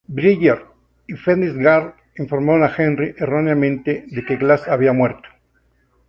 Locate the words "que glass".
4.25-4.67